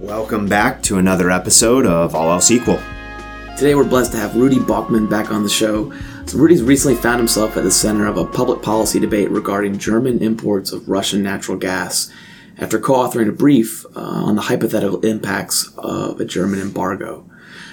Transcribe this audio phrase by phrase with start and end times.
[0.00, 2.78] Welcome back to another episode of All Else Equal.
[3.56, 5.90] Today we're blessed to have Rudy Bachmann back on the show.
[6.26, 10.22] So Rudy's recently found himself at the center of a public policy debate regarding German
[10.22, 12.12] imports of Russian natural gas
[12.58, 17.28] after co-authoring a brief uh, on the hypothetical impacts of a German embargo.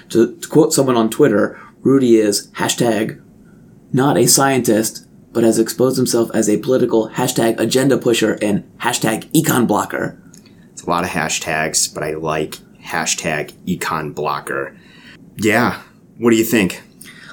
[0.10, 3.21] To, to quote someone on Twitter, Rudy is hashtag
[3.92, 9.30] not a scientist, but has exposed himself as a political hashtag agenda pusher and hashtag
[9.34, 10.23] econ blocker.
[10.84, 14.76] It's a lot of hashtags, but I like hashtag econ blocker.
[15.38, 15.81] Yeah,
[16.17, 16.84] what do you think?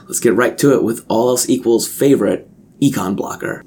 [0.06, 2.48] Let's get right to it with all else equals favorite
[2.80, 3.64] econ blocker.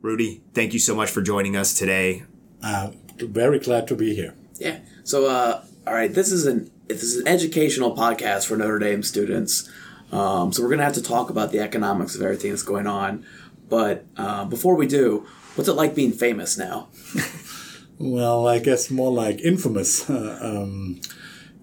[0.00, 2.22] Rudy, thank you so much for joining us today.
[2.62, 4.36] Uh, very glad to be here.
[4.60, 4.78] Yeah.
[5.02, 9.02] So, uh, all right, this is an this is an educational podcast for Notre Dame
[9.02, 9.68] students.
[10.12, 13.26] Um, so we're gonna have to talk about the economics of everything that's going on.
[13.68, 16.90] But uh, before we do, what's it like being famous now?
[17.98, 20.08] Well, I guess more like infamous.
[20.10, 21.00] Um,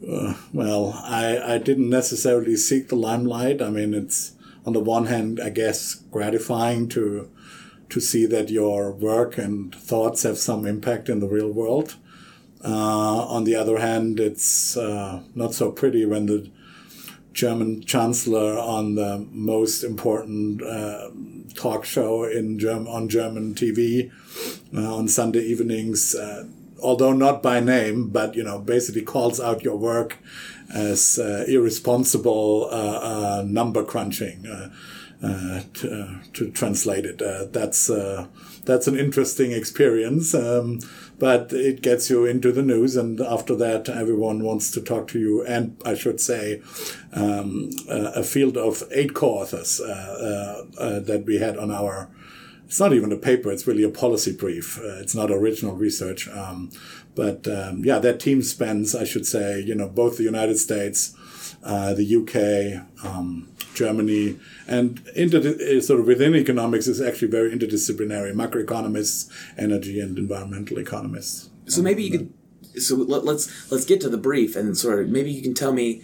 [0.10, 3.62] uh, well, I, I didn't necessarily seek the limelight.
[3.62, 4.32] I mean, it's
[4.66, 7.30] on the one hand, I guess, gratifying to
[7.90, 11.98] to see that your work and thoughts have some impact in the real world.
[12.64, 16.50] Uh, on the other hand, it's uh, not so pretty when the
[17.34, 21.10] German chancellor on the most important uh,
[21.56, 24.12] talk show in Germ- on German TV
[24.76, 26.46] uh, on Sunday evenings, uh,
[26.82, 30.18] although not by name, but you know, basically calls out your work
[30.74, 34.44] as uh, irresponsible uh, uh, number crunching.
[35.22, 37.20] To, to, translate it.
[37.54, 37.92] That's
[38.66, 40.80] that's an interesting experience, um,
[41.22, 45.20] but it gets you into the news, and after that, everyone wants to talk to
[45.20, 45.46] you.
[45.46, 46.64] And I should say,
[47.14, 52.10] um, a field of eight co-authors that we had on our
[52.72, 54.80] it's not even a paper, it's really a policy brief.
[54.80, 56.30] Uh, it's not original research.
[56.30, 56.72] Um,
[57.16, 61.14] but um, yeah, that team spends, I should say, you know, both the United States,
[61.64, 68.34] uh, the UK, um, Germany, and inter- sort of within economics is actually very interdisciplinary
[68.34, 71.50] macroeconomists, energy and environmental economists.
[71.66, 72.34] So maybe you could.
[72.82, 75.74] So let, let's let's get to the brief and sort of maybe you can tell
[75.74, 76.02] me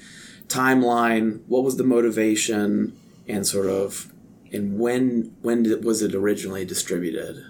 [0.48, 1.42] timeline.
[1.48, 2.98] What was the motivation
[3.28, 4.12] and sort of
[4.52, 7.44] and when when did, was it originally distributed?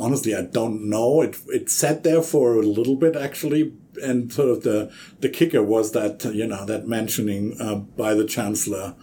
[0.00, 1.20] Honestly, I don't know.
[1.20, 3.72] It it sat there for a little bit actually,
[4.02, 4.90] and sort of the
[5.20, 8.94] the kicker was that you know that mentioning uh, by the chancellor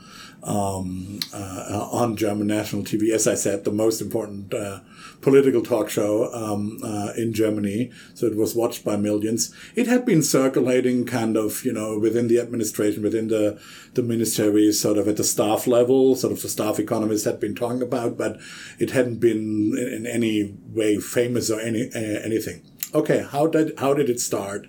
[0.44, 3.12] um, uh, on German national TV.
[3.12, 4.80] As I said, the most important uh,
[5.22, 7.92] political talk show um, uh, in Germany.
[8.14, 9.54] So it was watched by millions.
[9.76, 13.60] It had been circulating kind of, you know, within the administration, within the,
[13.94, 17.56] the ministry, sort of at the staff level, sort of the staff economists had been
[17.56, 18.40] talking about, but
[18.80, 22.62] it hadn't been in, in any way famous or any anything.
[22.94, 24.68] Okay, how did how did it start?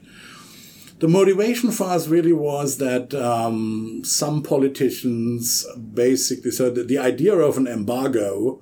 [0.99, 7.35] The motivation for us really was that um, some politicians basically so the, the idea
[7.35, 8.61] of an embargo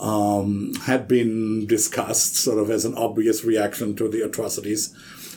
[0.00, 4.94] um, had been discussed sort of as an obvious reaction to the atrocities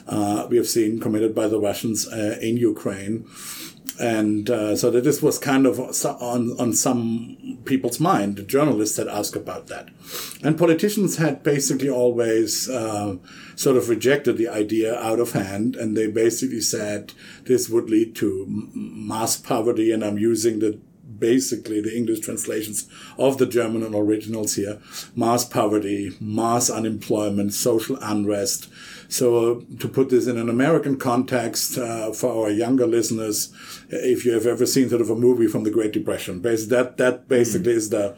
[0.07, 3.25] uh, we have seen committed by the Russians uh, in Ukraine
[3.99, 8.37] and uh, so that this was kind of on on some people's mind.
[8.37, 9.89] The journalists had asked about that,
[10.41, 13.17] and politicians had basically always uh,
[13.55, 18.15] sort of rejected the idea out of hand, and they basically said this would lead
[18.17, 20.79] to mass poverty, and I'm using the
[21.19, 22.87] basically the English translations
[23.17, 24.79] of the German originals here
[25.15, 28.69] mass poverty, mass unemployment, social unrest.
[29.07, 33.51] So, to put this in an American context uh, for our younger listeners,
[33.89, 37.27] if you have ever seen sort of a movie from the Great Depression, that, that
[37.27, 37.77] basically mm.
[37.77, 38.15] is the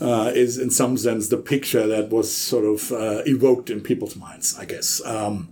[0.00, 4.16] uh, is in some sense the picture that was sort of uh, evoked in people's
[4.16, 5.04] minds, I guess.
[5.04, 5.48] Um,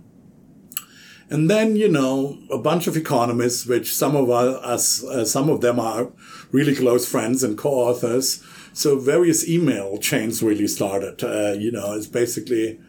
[1.29, 5.61] and then, you know, a bunch of economists, which some of us, uh, some of
[5.61, 6.09] them are
[6.51, 8.43] really close friends and co-authors.
[8.73, 11.23] So various email chains really started.
[11.23, 12.79] Uh, you know, it's basically,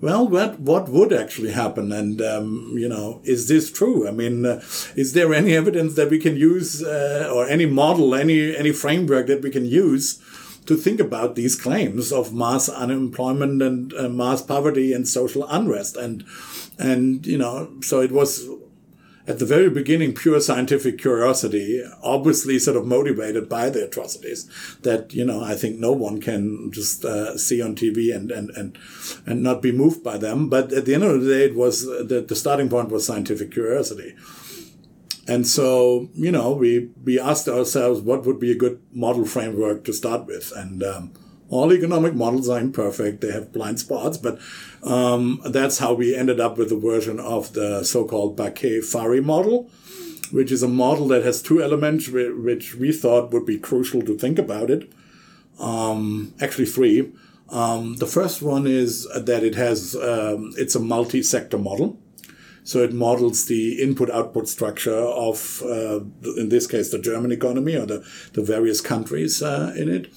[0.00, 4.06] well, what what would actually happen, and um, you know, is this true?
[4.06, 4.60] I mean, uh,
[4.94, 9.26] is there any evidence that we can use, uh, or any model, any any framework
[9.26, 10.20] that we can use?
[10.68, 15.96] to think about these claims of mass unemployment and uh, mass poverty and social unrest
[15.96, 16.22] and
[16.78, 18.48] and you know so it was
[19.26, 24.48] at the very beginning pure scientific curiosity obviously sort of motivated by the atrocities
[24.82, 28.50] that you know i think no one can just uh, see on tv and, and
[28.50, 28.78] and
[29.26, 31.84] and not be moved by them but at the end of the day it was
[31.84, 34.14] the, the starting point was scientific curiosity
[35.28, 39.84] and so, you know, we, we asked ourselves what would be a good model framework
[39.84, 40.52] to start with.
[40.56, 41.12] And um,
[41.50, 44.38] All economic models are imperfect; they have blind spots, but
[44.82, 49.70] um, that's how we ended up with a version of the so-called Baqaee-Farhi model,
[50.30, 54.18] which is a model that has two elements which we thought would be crucial to
[54.18, 54.92] think about it.
[55.58, 57.12] Um, actually, three.
[57.48, 61.98] Um, the first one is that it has um, it's a multi-sector model.
[62.68, 66.00] So it models the input-output structure of, uh,
[66.36, 70.12] in this case, the German economy or the, the various countries uh, in it.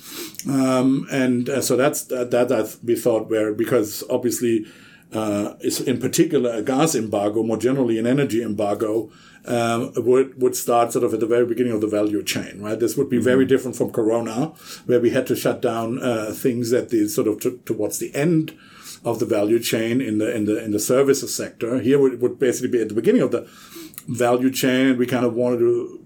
[0.50, 4.66] Um, and uh, so that's that, that we thought where because obviously
[5.14, 9.10] uh, is in particular a gas embargo, more generally an energy embargo,
[9.46, 12.82] um, would would start sort of at the very beginning of the value chain, right?
[12.82, 13.32] This would be mm-hmm.
[13.32, 14.48] very different from Corona,
[14.88, 18.14] where we had to shut down uh, things at the sort of t- towards the
[18.14, 18.58] end
[19.04, 21.80] of the value chain in the in the in the services sector.
[21.80, 23.48] Here would, would basically be at the beginning of the
[24.08, 24.88] value chain.
[24.88, 26.06] and We kind of wanted to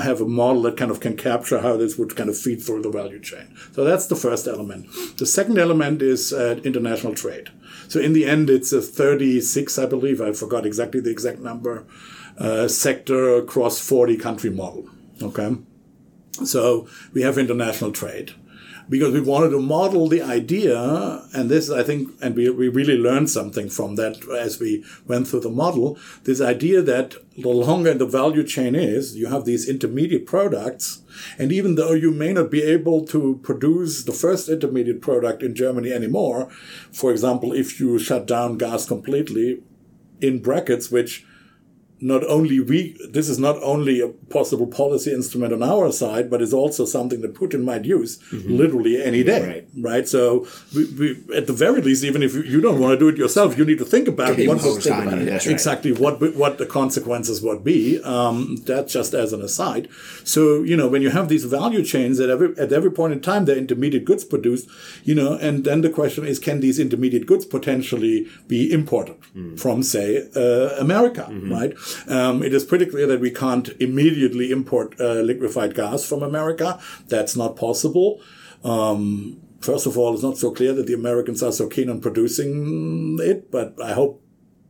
[0.00, 2.82] have a model that kind of can capture how this would kind of feed through
[2.82, 3.54] the value chain.
[3.72, 4.86] So that's the first element.
[5.18, 7.50] The second element is uh, international trade.
[7.88, 11.84] So in the end, it's a 36, I believe, I forgot exactly the exact number,
[12.38, 14.88] uh, sector across 40 country model.
[15.20, 15.56] Okay.
[16.44, 18.32] So we have international trade
[18.88, 22.96] because we wanted to model the idea, and this, I think, and we, we really
[22.96, 27.94] learned something from that as we went through the model, this idea that the longer
[27.94, 31.02] the value chain is, you have these intermediate products,
[31.38, 35.54] and even though you may not be able to produce the first intermediate product in
[35.54, 36.50] Germany anymore,
[36.92, 39.62] for example, if you shut down gas completely,
[40.20, 41.26] in brackets, which
[42.02, 46.42] not only we, this is not only a possible policy instrument on our side, but
[46.42, 48.56] it's also something that Putin might use mm-hmm.
[48.56, 49.68] literally any day, right?
[49.80, 50.08] right?
[50.08, 53.16] So we, we, at the very least, even if you don't want to do it
[53.16, 55.28] yourself, you need to think about what think about it.
[55.52, 58.02] exactly what what the consequences would be.
[58.02, 59.88] Um, that's just as an aside.
[60.24, 63.20] So you know, when you have these value chains at every at every point in
[63.20, 64.68] time, the intermediate goods produced,
[65.04, 69.58] you know, and then the question is, can these intermediate goods potentially be imported mm.
[69.58, 71.52] from, say, uh, America, mm-hmm.
[71.52, 71.72] right?
[72.08, 76.80] Um, it is pretty clear that we can't immediately import uh, liquefied gas from America.
[77.08, 78.20] That's not possible.
[78.64, 82.00] Um, first of all, it's not so clear that the Americans are so keen on
[82.00, 84.22] producing it, but I hope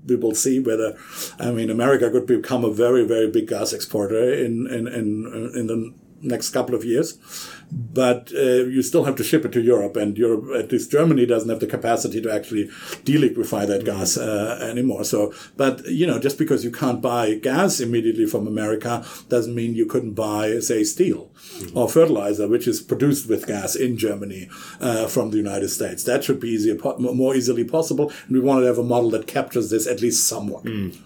[0.06, 0.96] we will see whether,
[1.38, 5.66] I mean, America could become a very, very big gas exporter in, in, in, in
[5.66, 7.18] the next couple of years
[7.72, 11.24] but uh, you still have to ship it to Europe, and Europe, at least Germany,
[11.24, 12.66] doesn't have the capacity to actually
[13.04, 15.04] deliquefy that gas uh, anymore.
[15.04, 19.74] So, but you know, just because you can't buy gas immediately from America doesn't mean
[19.74, 21.78] you couldn't buy, say, steel mm-hmm.
[21.78, 26.04] or fertilizer, which is produced with gas in Germany uh, from the United States.
[26.04, 29.26] That should be easier, more easily possible, and we want to have a model that
[29.26, 30.64] captures this at least somewhat.
[30.64, 30.98] Mm.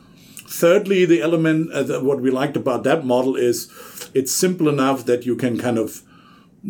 [0.48, 3.70] Thirdly, the element, uh, what we liked about that model is
[4.14, 6.02] it's simple enough that you can kind of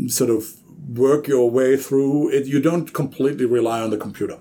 [0.08, 0.44] sort of
[0.88, 2.46] work your way through it.
[2.46, 4.38] You don't completely rely on the computer.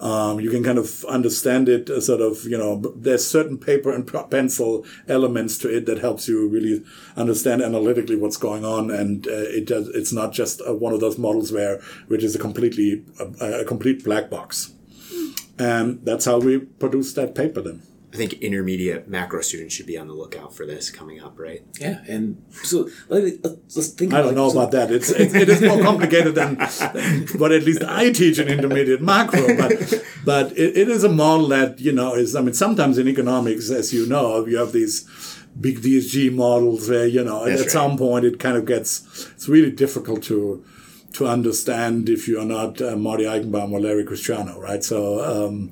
[0.00, 3.92] Um, you can kind of understand it uh, sort of, you know, there's certain paper
[3.92, 6.82] and pencil elements to it that helps you really
[7.16, 8.90] understand analytically what's going on.
[8.90, 12.34] And uh, it does, it's not just uh, one of those models where, which is
[12.34, 13.04] a completely,
[13.40, 14.72] a, a complete black box.
[15.56, 17.82] And that's how we produced that paper then.
[18.12, 21.64] I think intermediate macro students should be on the lookout for this coming up, right?
[21.80, 24.12] Yeah, and so let's think.
[24.12, 24.90] I don't know so, about that.
[24.90, 26.56] It's, it's it is more complicated than,
[27.38, 29.56] but at least I teach an intermediate macro.
[29.56, 32.36] But but it, it is a model that you know is.
[32.36, 35.08] I mean, sometimes in economics, as you know, you have these
[35.58, 37.70] big DSGE models where you know That's at right.
[37.70, 40.62] some point it kind of gets it's really difficult to
[41.14, 44.84] to understand if you're not uh, Marty Eichenbaum or Larry Christiano, right?
[44.84, 45.24] So.
[45.24, 45.70] Um,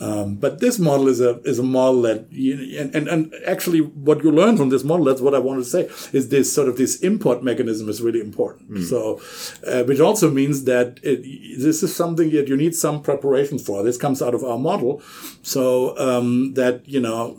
[0.00, 3.80] um, but this model is a is a model that you, and, and, and actually
[3.80, 5.82] what you learn from this model that's what I wanted to say
[6.16, 8.70] is this sort of this import mechanism is really important.
[8.70, 8.84] Mm.
[8.88, 9.20] So,
[9.66, 11.22] uh, which also means that it,
[11.58, 13.82] this is something that you need some preparation for.
[13.82, 15.02] This comes out of our model,
[15.42, 17.36] so um, that you know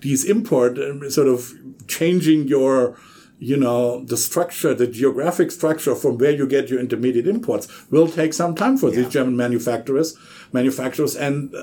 [0.00, 1.52] these import um, sort of
[1.86, 2.96] changing your
[3.38, 8.08] you know, the structure, the geographic structure from where you get your intermediate imports will
[8.08, 8.96] take some time for yeah.
[8.96, 10.16] these German manufacturers
[10.54, 11.16] manufacturers.
[11.16, 11.60] And uh,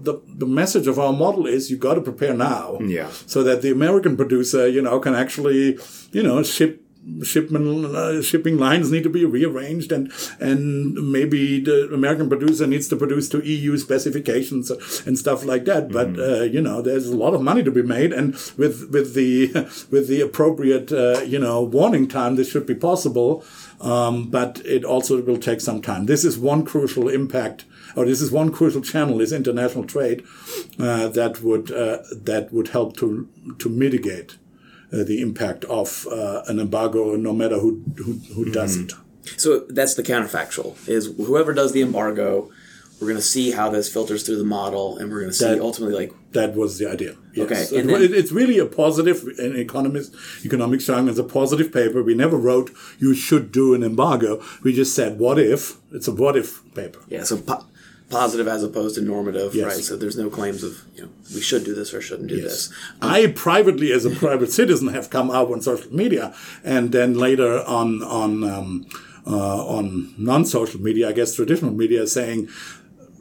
[0.00, 2.78] the, the message of our model is you got to prepare now.
[2.80, 3.10] Yeah.
[3.26, 5.78] So that the American producer, you know, can actually,
[6.12, 6.82] you know, ship
[7.22, 12.88] shipment uh, shipping lines need to be rearranged and and maybe the American producer needs
[12.88, 14.70] to produce to EU specifications
[15.06, 15.90] and stuff like that.
[15.90, 16.42] But mm-hmm.
[16.42, 19.52] uh, you know there's a lot of money to be made and with with the
[19.90, 23.44] with the appropriate uh, you know warning time this should be possible.
[23.80, 26.06] Um, but it also will take some time.
[26.06, 30.24] This is one crucial impact or this is one crucial channel is international trade
[30.78, 34.36] uh, that would uh, that would help to to mitigate
[34.92, 39.00] uh, the impact of uh, an embargo, no matter who who, who does mm-hmm.
[39.00, 39.40] it.
[39.40, 42.50] So that's the counterfactual: is whoever does the embargo,
[43.00, 45.44] we're going to see how this filters through the model, and we're going to see
[45.44, 47.16] That- ultimately like That was the idea.
[47.34, 47.44] Yes.
[47.46, 50.10] Okay, It- and then- it's really a positive in economics.
[50.44, 52.02] Economics jargon is a positive paper.
[52.02, 54.42] We never wrote you should do an embargo.
[54.62, 55.76] We just said what if.
[55.92, 57.00] It's a what if paper.
[57.08, 57.64] yeah, so po-
[58.10, 59.64] positive as opposed to normative, Yes.
[59.66, 59.84] right?
[59.84, 62.72] So there's no claims of you know we should do this or shouldn't do this.
[63.02, 66.34] I privately, as a private citizen, have come out on social media,
[66.64, 68.86] and then later on on um,
[69.26, 72.48] uh, on non-social media, I guess traditional media, saying,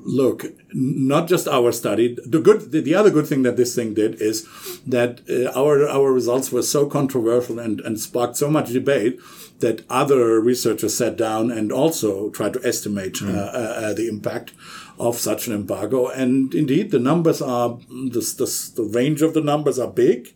[0.08, 2.18] "Look, not just our study.
[2.26, 4.48] The good, the, the other good thing that this thing did is
[4.88, 9.20] that uh, our our results were so controversial and and sparked so much debate."
[9.60, 14.54] That other researchers sat down and also tried to estimate uh, uh, uh, the impact
[15.00, 16.08] of such an embargo.
[16.08, 20.36] And indeed, the numbers are the, the, the range of the numbers are big.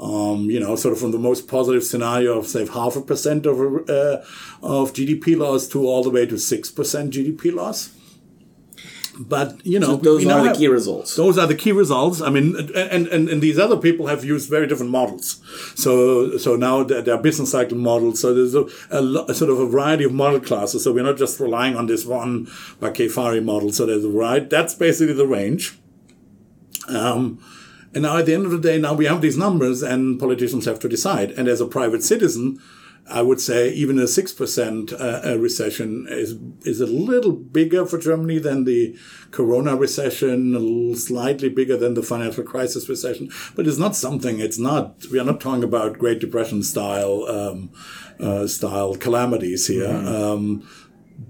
[0.00, 3.46] Um, you know, sort of from the most positive scenario of say half a percent
[3.46, 3.58] of
[3.88, 4.22] uh,
[4.60, 7.90] of GDP loss to all the way to six percent GDP loss.
[9.18, 11.16] But you know, Those we now are the have- key results.
[11.16, 12.22] those are the key results.
[12.22, 15.40] I mean, and, and, and these other people have used very different models.
[15.74, 18.20] So so now there are business cycle models.
[18.20, 20.82] So there's a, a, sort of a variety of model classes.
[20.84, 22.46] So we're not just relying on this one
[22.80, 23.70] Baqaee-Farhi model.
[23.70, 24.46] So there's a variety.
[24.46, 25.78] That's basically the range.
[26.88, 27.38] Um,
[27.94, 30.64] and now at the end of the day, now we have these numbers and politicians
[30.64, 31.32] have to decide.
[31.32, 32.58] And as a private citizen,
[33.10, 37.98] I would say even a 6% uh, uh, recession is, is a little bigger for
[37.98, 38.96] Germany than the
[39.32, 43.30] Corona recession, a slightly bigger than the financial crisis recession.
[43.56, 47.70] But it's not something, it's not, we are not talking about Great Depression style, um,
[48.20, 49.90] uh, style calamities here.
[49.90, 50.66] Um,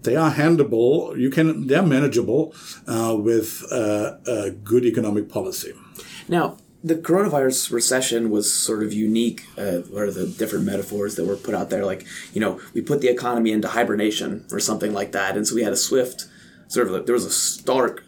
[0.02, 1.18] they are handleable.
[1.18, 2.54] You can, they're manageable
[2.86, 5.72] uh, with uh, a good economic policy.
[6.28, 9.44] Now, the coronavirus recession was sort of unique.
[9.56, 11.84] Uh, what are the different metaphors that were put out there?
[11.84, 15.36] Like, you know, we put the economy into hibernation or something like that.
[15.36, 16.26] And so we had a swift,
[16.68, 18.04] sort of, like, there was a stark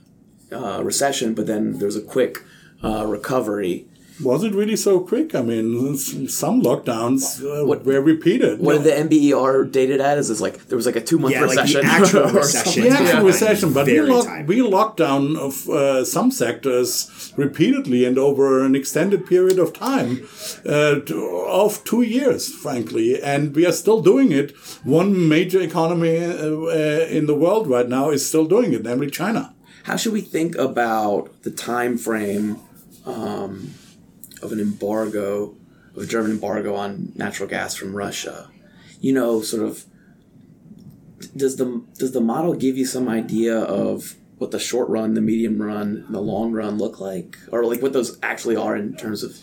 [0.50, 2.38] uh, recession, but then there was a quick
[2.82, 3.86] uh, recovery.
[4.22, 5.34] Was it really so quick?
[5.34, 8.60] I mean, some lockdowns uh, What- were repeated.
[8.60, 10.18] What No, did the NBER dated at?
[10.18, 11.84] Is it's like there was like a two month Yeah, like the recession.
[11.84, 12.82] actual recession.
[12.84, 13.22] the actual Yeah.
[13.26, 18.62] recession, but we, Very lock, we locked down of uh, some sectors repeatedly and over
[18.64, 20.20] an extended period of time,
[20.64, 24.52] uh, to- of two years, frankly, and we are still doing it.
[24.84, 29.10] One major economy uh, uh, in the world right now is still doing it, namely
[29.10, 29.52] China.
[29.82, 32.58] How should we think about the time frame
[33.04, 33.70] um,
[34.44, 35.54] of an embargo,
[35.96, 38.50] of a German embargo on natural gas from Russia?
[39.00, 39.84] You know, sort of.
[41.34, 45.20] Does the does the model give you some idea of what the short run, the
[45.20, 48.94] medium run, and the long run look like, or like what those actually are in
[48.96, 49.38] terms of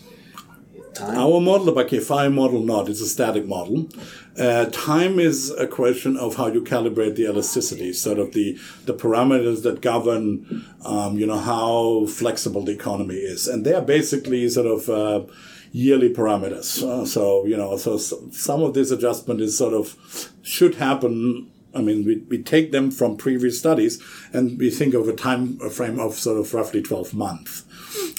[0.94, 1.18] time?
[1.18, 2.90] Our model, the Baqaee-Farhi model, not.
[2.90, 3.90] It's a static model.
[4.38, 8.94] Uh, time is a question of how you calibrate the elasticity, sort of the, the
[8.94, 13.48] parameters that govern, um, you know, how flexible the economy is.
[13.48, 15.32] And they are basically sort of uh,
[15.72, 16.82] yearly parameters.
[16.82, 19.98] Uh, so, you know, so some of this adjustment is sort of
[20.42, 24.02] should happen I mean, we, we take them from previous studies
[24.34, 27.64] and we think of a time frame of sort of roughly 12 months,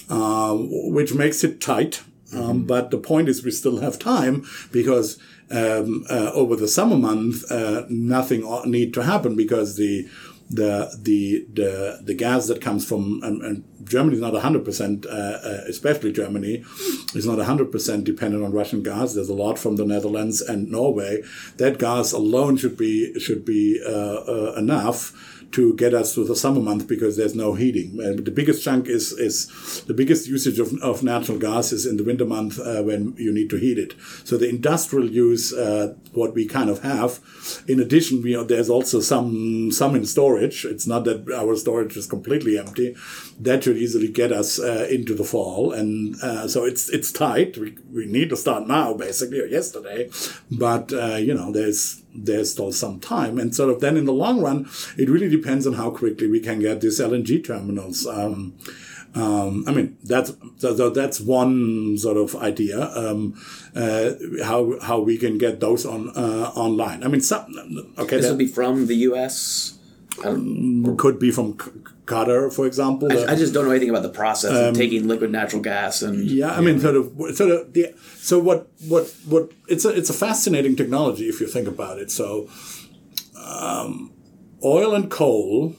[0.08, 2.02] uh, which makes it tight.
[2.34, 5.18] Um, but the point is we still have time because
[5.50, 10.08] um, uh, over the summer month, uh, nothing ought need to happen because the
[10.52, 15.06] the the the the gas that comes from and, and Germany is not hundred percent,
[15.06, 16.64] uh, uh, especially Germany,
[17.14, 19.14] is not hundred percent dependent on Russian gas.
[19.14, 21.22] There's a lot from the Netherlands and Norway.
[21.56, 25.12] That gas alone should be should be uh, uh, enough
[25.52, 28.00] to get us through the summer month because there's no heating.
[28.02, 31.96] And the biggest chunk is is the biggest usage of, of natural gas is in
[31.96, 33.94] the winter month uh, when you need to heat it.
[34.24, 37.20] So the industrial use, uh, what we kind of have.
[37.68, 40.64] In addition, we, there's also some some in storage.
[40.64, 42.96] It's not that our storage is completely empty.
[43.40, 47.58] That should easily get us uh, into the fall, and uh, so it's it's tight.
[47.58, 50.10] We, we need to start now, basically, or yesterday.
[50.50, 53.38] But uh, you know, there's there's still some time.
[53.38, 56.40] And sort of then in the long run, it really depends on how quickly we
[56.40, 58.06] can get these LNG terminals.
[58.06, 58.54] Um,
[59.14, 63.34] um, I mean, that's that's one sort of idea um,
[63.74, 67.04] uh, how how we can get those on uh, online.
[67.04, 69.78] I mean, some okay, this that would be from the U.S.
[70.24, 70.34] I,
[70.96, 71.58] could be from
[72.12, 73.06] Qatar, for example.
[73.12, 76.16] Uh, I just don't know anything about the process of taking liquid natural gas and
[76.22, 77.04] Um, Yeah, I mean, sort of,
[77.38, 77.72] sort of.
[77.74, 77.84] The,
[78.28, 78.58] so what,
[78.92, 79.44] what, what?
[79.72, 82.10] It's a, it's a fascinating technology if you think about it.
[82.10, 82.48] So,
[83.36, 84.12] um,
[84.64, 85.76] oil and coal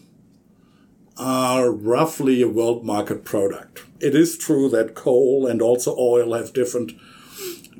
[1.17, 3.83] are roughly a world market product.
[3.99, 6.91] It is true that coal and also oil have different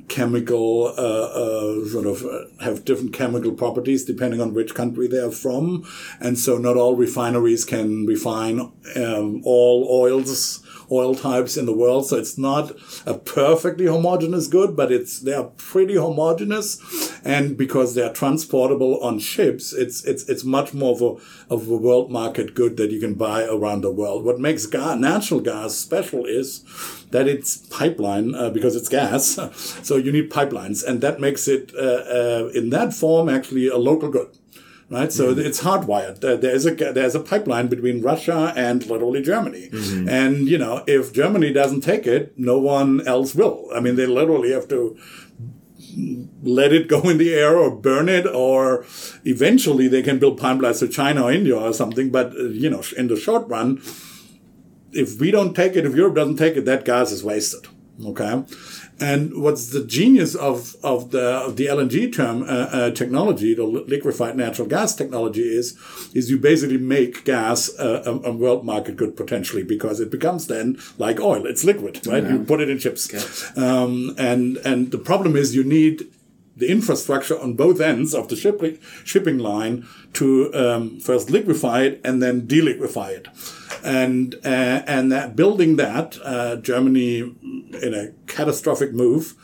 [0.08, 5.18] chemical uh, uh, sort of uh, have different chemical properties depending on which country they
[5.18, 5.84] are from,
[6.20, 12.06] and so not all refineries can refine um, all oils oil types in the world.
[12.06, 12.72] So it's not
[13.06, 16.78] a perfectly homogeneous good, but it's they are pretty homogeneous,
[17.24, 21.68] and because they are transportable on ships, it's it's it's much more of a of
[21.68, 24.24] a world market good that you can buy around the world.
[24.24, 26.64] What makes gas, natural gas special is
[27.14, 29.38] that it's pipeline uh, because it's gas,
[29.88, 33.78] so you need pipelines, and that makes it uh, uh, in that form actually a
[33.78, 34.36] local good
[34.90, 35.10] right?
[35.12, 35.38] So mm.
[35.38, 36.20] it's hardwired.
[36.20, 40.08] There's a there's a pipeline between Russia and literally Germany, mm-hmm.
[40.08, 43.68] and you know if Germany doesn't take it, no one else will.
[43.74, 44.96] I mean, they literally have to
[46.42, 48.84] let it go in the air or burn it, or
[49.24, 52.10] eventually they can build pipelines to China or India or something.
[52.10, 53.80] But uh, you know, in the short run,
[54.94, 57.66] if we don't take it, if Europe doesn't take it, that gas is wasted.
[58.04, 58.44] Okay.
[59.00, 63.64] And what's the genius of, of the of the LNG term uh, uh, technology, the
[63.64, 65.76] liquefied natural gas technology, is
[66.14, 70.46] is you basically make gas uh, a, a, world market good potentially because it becomes
[70.46, 72.22] then like oil, it's liquid, right?
[72.22, 72.34] Yeah.
[72.34, 73.60] You put it in chips, okay.
[73.60, 76.06] um, and and the problem is you need
[76.56, 82.00] the infrastructure on both ends of the shipping shipping line to um, first liquefy it
[82.04, 83.28] and then deliquefy it
[83.84, 89.34] and uh, and that building that uh, Germany in a catastrophic move.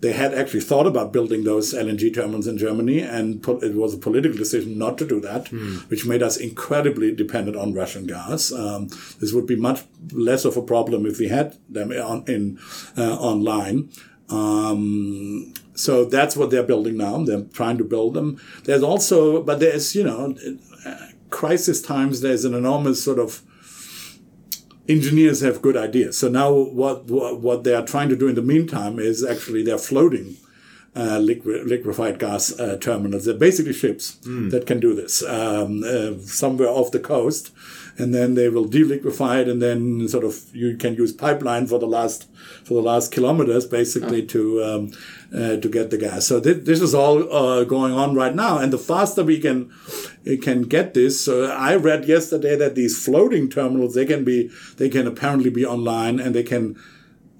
[0.00, 3.96] They had actually thought about building those LNG terminals in Germany, and it was a
[3.96, 5.88] political decision not to do that, mm.
[5.88, 8.52] which made us incredibly dependent on Russian gas.
[8.52, 12.58] Um, this would be much less of a problem if we had them on in
[12.98, 13.88] uh, online.
[14.28, 17.24] Um, so that's what they're building now.
[17.24, 18.40] They're trying to build them.
[18.64, 20.36] There's also, but there's you know,
[21.30, 22.20] crisis times.
[22.20, 23.42] There's an enormous sort of
[24.88, 26.18] engineers have good ideas.
[26.18, 29.62] So now what, what, what they are trying to do in the meantime is actually
[29.62, 30.36] they're floating
[30.96, 33.24] uh, liquid, liquefied gas uh, terminals.
[33.24, 34.50] They're basically ships mm.
[34.50, 37.50] that can do this um, uh, somewhere off the coast,
[37.98, 41.78] and then they will deliquefy it, and then sort of you can use pipeline for
[41.80, 42.28] the last
[42.64, 44.26] for the last kilometers, basically oh.
[44.26, 44.92] to um,
[45.34, 46.26] uh, to get the gas.
[46.26, 49.72] So th- this is all uh, going on right now, and the faster we can
[50.42, 51.24] can get this.
[51.24, 55.64] So I read yesterday that these floating terminals they can be they can apparently be
[55.64, 56.76] online and they can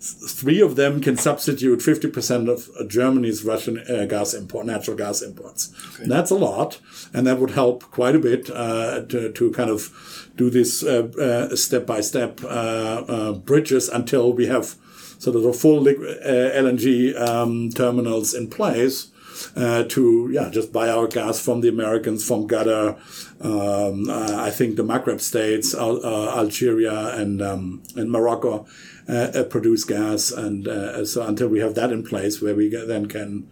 [0.05, 5.73] three of them can substitute 50% of Germany's Russian uh, gas import, natural gas imports.
[5.95, 6.07] Okay.
[6.07, 6.79] That's a lot.
[7.13, 11.09] And that would help quite a bit uh, to, to kind of do this uh,
[11.19, 14.75] uh step by step uh, uh, bridges until we have
[15.19, 19.11] sort of the full LNG um, terminals in place.
[19.57, 22.97] Uh, to yeah just buy our gas from the Americans from Qatar.
[23.45, 28.65] Um, uh, I think the Maghreb states, uh, Algeria and um, and Morocco
[29.09, 32.69] uh, uh, produce gas, and uh, so until we have that in place, where we
[32.69, 33.51] then can.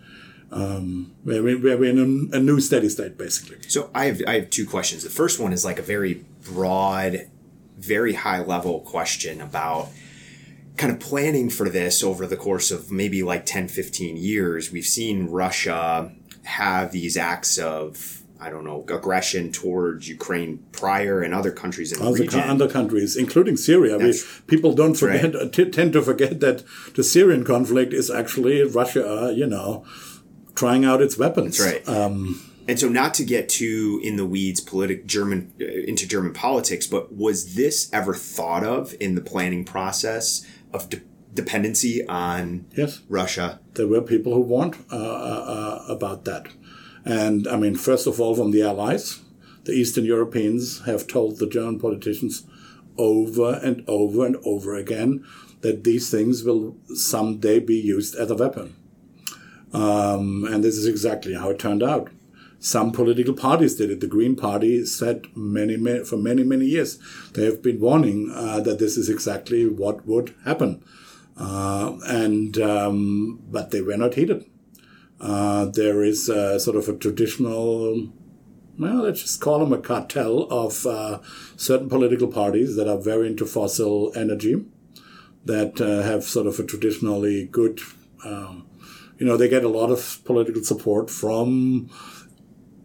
[0.50, 3.56] Um, where, we, we're in a, a new steady state, basically.
[3.68, 5.02] So I have I have two questions.
[5.02, 7.30] The first one is like a very broad,
[7.78, 9.88] very high level question about
[10.76, 14.72] kind of planning for this over the course of maybe like 10, 15 years.
[14.72, 16.12] We've seen Russia
[16.44, 22.00] have these acts of I don't know, aggression towards Ukraine prior and other countries in
[22.00, 22.40] the other, region.
[22.40, 23.96] Other countries, including Syria.
[23.96, 25.52] We, people don't forget, right.
[25.52, 26.64] t- tend to forget that
[26.96, 29.86] the Syrian conflict is actually Russia, you know,
[30.56, 31.56] trying out its weapons.
[31.56, 31.96] That's right.
[31.96, 36.32] Um, and so, not to get too in the weeds, politic German uh, into German
[36.32, 41.02] politics, but was this ever thought of in the planning process of de-
[41.34, 43.00] dependency on yes.
[43.08, 43.60] Russia?
[43.74, 45.44] There were people who warned uh, uh,
[45.88, 46.48] uh about that.
[47.04, 49.20] And I mean, first of all, from the Allies,
[49.64, 52.44] the Eastern Europeans have told the German politicians
[52.98, 55.24] over and over and over again
[55.62, 58.76] that these things will someday be used as a weapon.
[59.72, 62.10] Um, and this is exactly how it turned out.
[62.64, 64.00] Some political parties did it.
[64.00, 66.96] The Green Party said many, many for many, many years
[67.34, 70.84] they have been warning uh, that this is exactly what would happen.
[71.36, 74.44] Uh, and um, but they were not heeded.
[75.20, 78.08] Uh, there is sort of a traditional,
[78.78, 81.18] well, let's just call them a cartel of uh,
[81.56, 84.64] certain political parties that are very into fossil energy,
[85.44, 87.80] that uh, have sort of a traditionally good,
[88.24, 88.66] um,
[89.18, 91.88] you know, they get a lot of political support from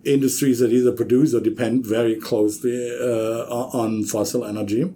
[0.03, 4.93] industries that either produce or depend very closely uh, on fossil energy.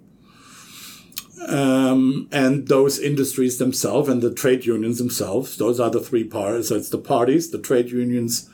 [1.48, 6.68] Um, and those industries themselves and the trade unions themselves, those are the three parts.
[6.68, 8.48] So it's the parties, the trade unions,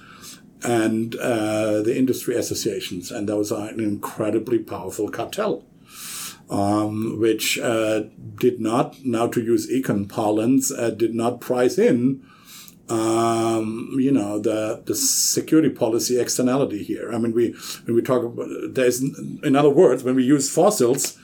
[0.64, 3.10] and uh, the industry associations.
[3.10, 5.64] And those are an incredibly powerful cartel,
[6.48, 8.04] um, which uh,
[8.36, 12.24] did not, now to use econ parlance, uh, did not price in
[12.90, 17.12] um, you know the the security policy externality here.
[17.12, 21.18] I mean, we when we talk about there's in other words when we use fossils,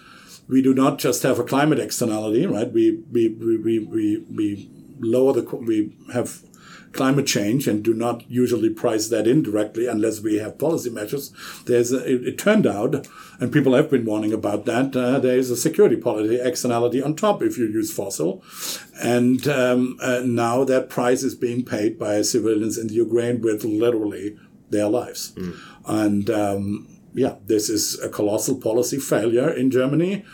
[0.49, 2.71] we do not just have a climate externality, right?
[2.71, 6.43] We we we we we, we lower the we have
[6.95, 11.33] climate change and do not usually price that in directly unless we have policy measures.
[11.67, 13.07] There's a, it, it, turned out,
[13.41, 14.97] and people have been warning about that.
[14.97, 18.43] Uh, there is a security policy externality on top if you use fossil,
[19.03, 23.65] and um, uh, now that price is being paid by civilians in the Ukraine with
[23.65, 24.39] literally
[24.71, 25.57] their lives, mm.
[25.87, 26.31] and.
[26.31, 30.25] Um, yeah, this is a colossal policy failure in Germany,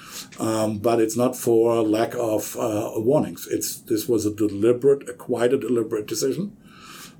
[0.40, 3.46] um, but it's not for lack of uh, warnings.
[3.50, 6.56] It's this was a deliberate, a quite a deliberate decision,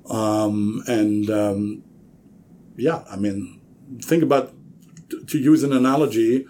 [0.09, 1.83] um, and um,
[2.75, 3.61] yeah, I mean,
[4.01, 4.53] think about
[5.27, 6.47] to use an analogy.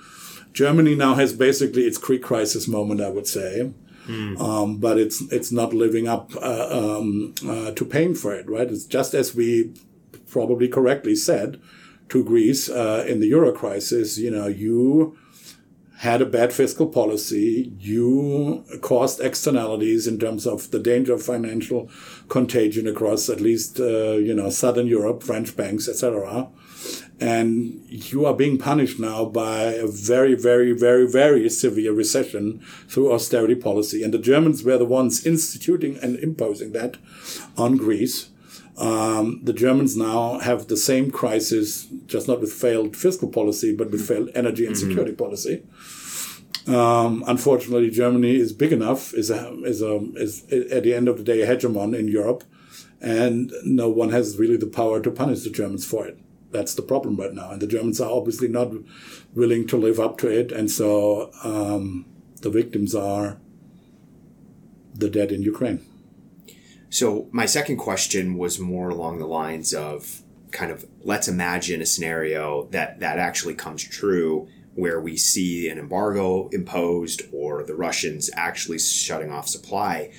[0.53, 3.73] Germany now has basically its Greek crisis moment, I would say.
[4.07, 4.39] Mm.
[4.41, 8.69] Um, but it's it's not living up uh, um, uh, to paying for it, right?
[8.69, 9.73] It's just as we
[10.29, 11.61] probably correctly said
[12.09, 15.17] to Greece uh, in the euro crisis, you know, you
[16.01, 17.71] had a bad fiscal policy.
[17.77, 21.91] You caused externalities in terms of the danger of financial
[22.27, 26.49] contagion across at least, uh, you know, Southern Europe, French banks, etc.
[27.19, 33.13] And you are being punished now by a very, very, very, very severe recession through
[33.13, 34.01] austerity policy.
[34.01, 36.97] And the Germans were the ones instituting and imposing that
[37.55, 38.30] on Greece.
[38.77, 43.91] Um, the Germans now have the same crisis, just not with failed fiscal policy, but
[43.91, 44.87] with failed energy and mm-hmm.
[44.87, 45.63] security policy.
[46.67, 51.17] Um, unfortunately, Germany is big enough, is a, is a, is at the end of
[51.17, 52.43] the day a hegemon in Europe,
[53.01, 56.19] and no one has really the power to punish the Germans for it.
[56.51, 58.71] That's the problem right now, and the Germans are obviously not
[59.33, 62.05] willing to live up to it, and so um,
[62.41, 63.39] the victims are
[64.93, 65.85] the dead in Ukraine.
[66.91, 71.85] So my second question was more along the lines of kind of let's imagine a
[71.85, 78.29] scenario that that actually comes true where we see an embargo imposed or the Russians
[78.35, 80.11] actually shutting off supply.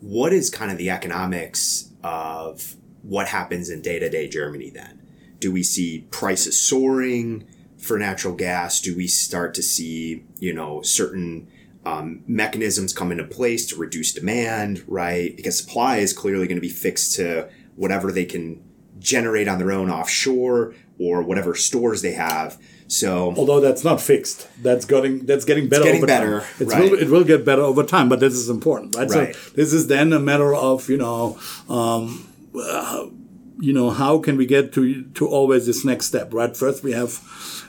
[0.00, 5.02] What is kind of the economics of what happens in day-to-day Germany then?
[5.40, 7.44] Do we see prices soaring
[7.76, 8.80] for natural gas?
[8.80, 11.48] Do we start to see, you know, certain
[11.84, 15.34] um, mechanisms come into place to reduce demand, right?
[15.34, 18.62] Because supply is clearly going to be fixed to whatever they can
[18.98, 22.58] generate on their own offshore or whatever stores they have.
[22.86, 25.84] So, although that's not fixed, that's getting that's getting better.
[25.84, 26.40] getting over better.
[26.40, 26.48] Time.
[26.58, 26.90] It's right.
[26.90, 29.08] will, it will get better over time, but this is important, right?
[29.08, 29.34] right.
[29.34, 31.38] So this is then a matter of you know.
[31.68, 32.26] Um,
[32.60, 33.06] uh,
[33.60, 36.92] you know how can we get to to always this next step right first we
[36.92, 37.20] have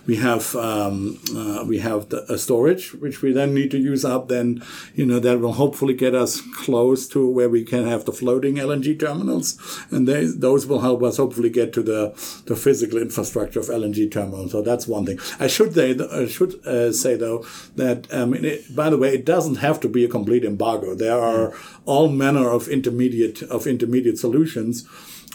[0.06, 4.28] we have um, uh, we have the storage which we then need to use up
[4.28, 4.64] then
[4.96, 8.56] you know that will hopefully get us close to where we can have the floating
[8.56, 9.48] LNG terminals.
[9.92, 12.10] And they, those will help us hopefully get to the
[12.46, 14.52] the physical infrastructure of LNG terminals.
[14.52, 15.20] So that's one thing.
[15.40, 19.26] I should say I should uh, say though that um, it, by the way it
[19.26, 20.96] doesn't have to be a complete embargo.
[20.96, 21.54] There are
[21.86, 24.88] all manner of intermediate of intermediate solutions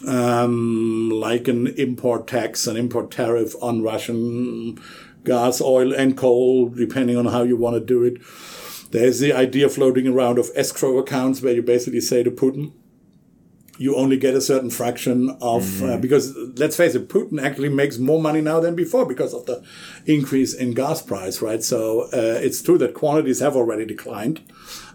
[0.07, 4.79] um, like an import tax, an import tariff on Russian
[5.25, 8.21] gas, oil, and coal, depending on how you want to do it.
[8.93, 12.73] There's the idea floating around of escrow accounts where you basically say to Putin,
[13.79, 15.91] you only get a certain fraction of uh, mm-hmm.
[15.91, 19.47] uh, because let's face it putin actually makes more money now than before because of
[19.47, 19.63] the
[20.07, 21.63] increase in gas price right?
[21.63, 24.41] So uh, it's true that quantities have already declined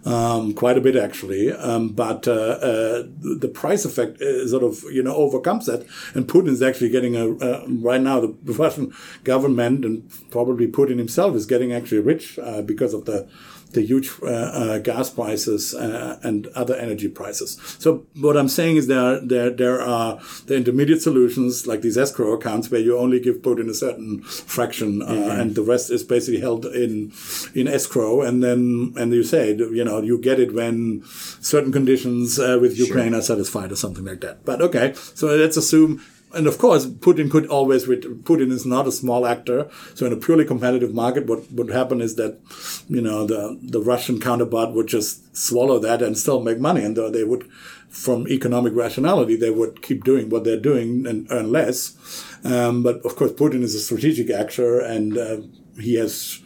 [0.05, 1.51] um, quite a bit actually.
[1.51, 3.03] Um, but uh, uh
[3.41, 5.85] the price effect sort of you know overcomes that.
[6.13, 10.97] And putin is actually getting a uh, right now the russian government and probably putin
[10.97, 13.27] himself is getting actually rich uh, because of the
[13.73, 17.59] the huge uh, uh, gas prices uh, and other energy prices.
[17.79, 22.33] So what I'm saying is there there there are the intermediate solutions like these escrow
[22.33, 25.39] accounts where you only give Putin a certain fraction uh, mm-hmm.
[25.39, 27.11] and the rest is basically held in
[27.55, 31.03] in escrow and then and you say you know you get it when
[31.41, 33.19] certain conditions uh, with Ukraine sure.
[33.19, 34.45] are satisfied or something like that.
[34.45, 36.01] But okay, so let's assume
[36.33, 37.85] and of course, Putin could always.
[37.85, 42.01] Putin is not a small actor, so in a purely competitive market, what would happen
[42.01, 42.39] is that,
[42.87, 46.95] you know, the the Russian counterpart would just swallow that and still make money, and
[46.95, 47.49] they would,
[47.89, 51.95] from economic rationality, they would keep doing what they're doing and earn less.
[52.43, 55.37] Um, but of course, Putin is a strategic actor, and uh,
[55.79, 56.41] he has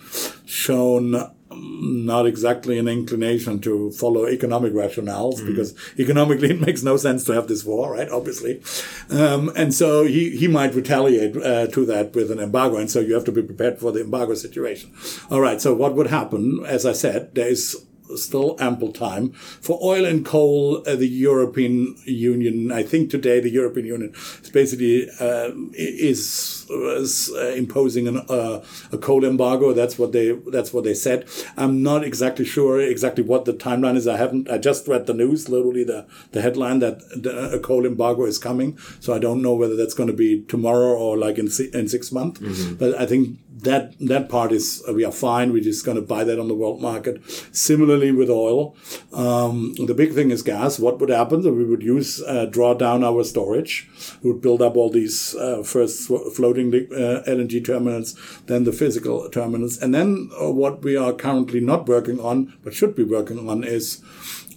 [0.45, 5.47] shown not exactly an inclination to follow economic rationales mm.
[5.47, 8.09] because economically it makes no sense to have this war, right?
[8.09, 8.61] Obviously.
[9.09, 12.77] Um, and so he, he might retaliate uh, to that with an embargo.
[12.77, 14.93] And so you have to be prepared for the embargo situation.
[15.29, 15.61] All right.
[15.61, 16.63] So what would happen?
[16.65, 19.31] As I said, there is still ample time.
[19.31, 24.49] For oil and coal, uh, the European Union, I think today the European Union is
[24.49, 29.73] basically uh, is, is uh, imposing an, uh, a coal embargo.
[29.73, 31.27] That's what they that's what they said.
[31.57, 34.07] I'm not exactly sure exactly what the timeline is.
[34.07, 34.49] I haven't.
[34.49, 38.37] I just read the news, literally the the headline that the, a coal embargo is
[38.37, 38.77] coming.
[38.99, 42.11] So I don't know whether that's going to be tomorrow or like in in six
[42.11, 42.39] months.
[42.39, 42.75] Mm-hmm.
[42.75, 45.53] But I think that that part is uh, we are fine.
[45.53, 47.21] We're just going to buy that on the world market.
[47.55, 48.75] Similarly with oil,
[49.13, 50.77] um, the big thing is gas.
[50.77, 51.43] What would happen?
[51.43, 53.89] So we would use uh, draw down our storage.
[54.21, 58.15] We would build up all these uh, first floating uh, LNG terminals,
[58.47, 62.73] then the physical terminals, and then uh, what we are currently not working on but
[62.73, 64.03] should be working on is.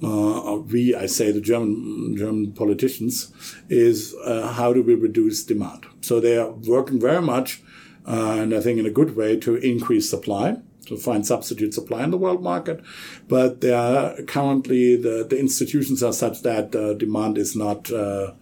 [0.01, 3.33] Uh, we, I say the German German politicians,
[3.69, 5.87] is how do we reduce demand?
[6.03, 7.61] So they are working very much
[8.09, 10.57] uh, and I think in a good way to increase supply
[10.89, 12.83] to find substitute supply in the world market.
[13.29, 18.33] But there are currently the, the institutions are such that uh, demand is not uh,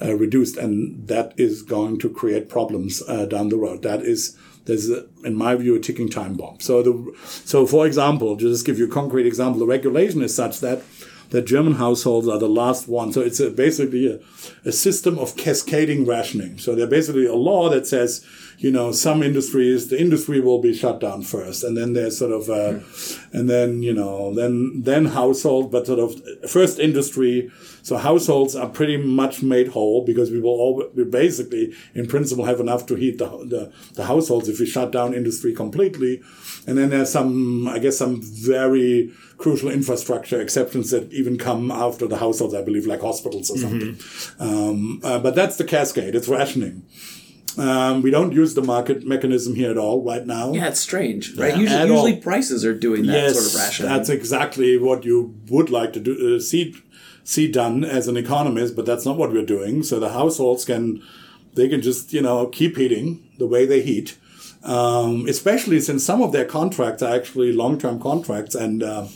[0.00, 3.82] uh, reduced, and that is going to create problems uh, down the road.
[3.82, 4.36] That is.
[4.64, 4.88] There's,
[5.24, 6.60] in my view, a ticking time bomb.
[6.60, 10.36] So, the, so for example, to just give you a concrete example, the regulation is
[10.36, 10.82] such that
[11.32, 13.12] that German households are the last one.
[13.12, 14.20] So it's a, basically a,
[14.64, 16.58] a system of cascading rationing.
[16.58, 18.24] So they're basically a law that says
[18.62, 22.30] you know, some industries, the industry will be shut down first, and then there's sort
[22.30, 23.21] of, uh, mm.
[23.32, 27.50] And then you know, then then household, but sort of first industry.
[27.82, 32.44] So households are pretty much made whole because we will all we basically, in principle,
[32.44, 36.22] have enough to heat the, the the households if we shut down industry completely,
[36.66, 42.06] and then there's some, I guess, some very crucial infrastructure exceptions that even come after
[42.06, 43.94] the households, I believe, like hospitals or something.
[43.94, 44.42] Mm-hmm.
[44.42, 46.14] Um, uh, but that's the cascade.
[46.14, 46.84] It's rationing.
[47.58, 50.52] Um, we don't use the market mechanism here at all right now.
[50.52, 51.56] Yeah, it's strange, right?
[51.56, 53.92] usually, usually prices are doing that yes, sort of rationing.
[53.92, 56.74] That's exactly what you would like to do, uh, see
[57.24, 59.82] see done as an economist, but that's not what we're doing.
[59.82, 61.02] So the households can
[61.54, 64.16] they can just you know keep heating the way they heat,
[64.62, 68.82] um, especially since some of their contracts are actually long term contracts and.
[68.82, 69.06] Uh,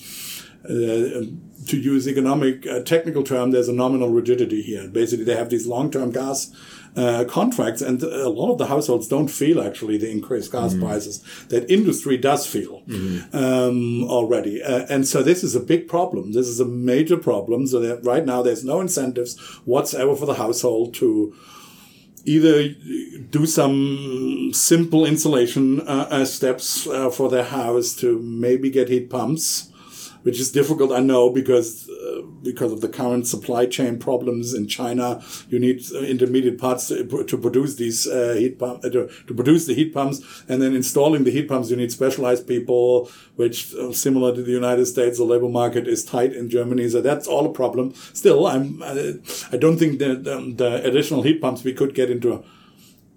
[0.68, 1.22] uh,
[1.66, 4.88] to use economic uh, technical term, there's a nominal rigidity here.
[4.88, 6.52] Basically, they have these long-term gas
[6.96, 10.84] uh, contracts, and a lot of the households don't feel actually the increased gas mm-hmm.
[10.84, 13.36] prices that industry does feel mm-hmm.
[13.36, 14.62] um, already.
[14.62, 16.32] Uh, and so this is a big problem.
[16.32, 17.66] This is a major problem.
[17.66, 21.34] So that right now there's no incentives whatsoever for the household to
[22.24, 22.70] either
[23.30, 29.08] do some simple insulation uh, uh steps uh, for their house to maybe get heat
[29.08, 29.70] pumps
[30.26, 34.66] which is difficult, I know, because uh, because of the current supply chain problems in
[34.66, 35.22] China.
[35.48, 39.34] You need uh, intermediate parts to, to produce these uh, heat pumps, uh, to, to,
[39.34, 41.70] produce the heat pumps, and then installing the heat pumps.
[41.70, 46.04] You need specialized people, which uh, similar to the United States, the labor market is
[46.04, 47.94] tight in Germany, so that's all a problem.
[48.12, 52.42] Still, I'm I don't think that the, the additional heat pumps we could get into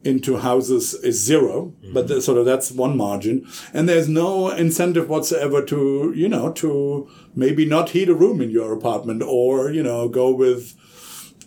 [0.03, 1.93] into houses is 0 mm-hmm.
[1.93, 6.51] but the, sort of that's one margin and there's no incentive whatsoever to you know
[6.53, 10.75] to maybe not heat a room in your apartment or you know go with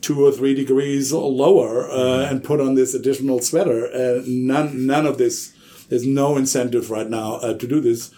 [0.03, 2.31] two or three degrees or lower uh, mm-hmm.
[2.31, 5.55] and put on this additional sweater uh, none none of this
[5.89, 8.13] there's no incentive right now uh, to do this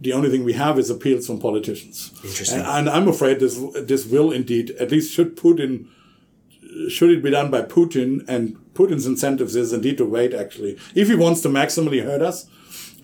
[0.00, 2.60] the only thing we have is appeals from politicians Interesting.
[2.60, 5.88] And, and i'm afraid this this will indeed at least should Putin
[6.88, 10.78] should it be done by Putin and Putin's incentives is indeed to wait, actually.
[10.94, 12.46] If he wants to maximally hurt us,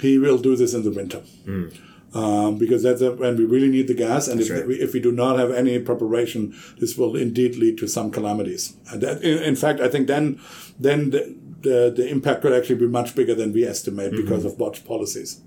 [0.01, 1.23] he will do this in the winter.
[1.47, 1.77] Mm.
[2.15, 4.29] Um, because that's a, when we really need the gas.
[4.29, 4.67] And if, right.
[4.67, 8.77] we, if we do not have any preparation, this will indeed lead to some calamities.
[8.91, 10.39] And that, in, in, fact, I think then,
[10.79, 14.23] then the, the, the, impact could actually be much bigger than we estimate mm-hmm.
[14.23, 15.41] because of botched policies.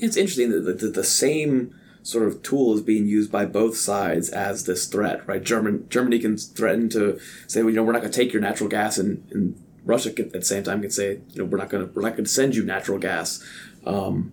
[0.00, 3.76] It's interesting that the, the, the same sort of tool is being used by both
[3.76, 5.42] sides as this threat, right?
[5.42, 8.42] German Germany can threaten to say, well, you know, we're not going to take your
[8.42, 11.58] natural gas, and, and Russia can, at the same time can say, you know, we're
[11.58, 13.44] not going to we're not going to send you natural gas.
[13.86, 14.32] Um,